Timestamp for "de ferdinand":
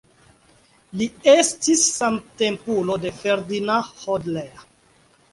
3.03-4.01